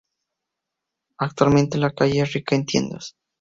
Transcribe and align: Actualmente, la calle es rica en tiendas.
Actualmente, 1.19 1.77
la 1.77 1.91
calle 1.93 2.21
es 2.23 2.33
rica 2.33 2.55
en 2.55 2.65
tiendas. 2.65 3.13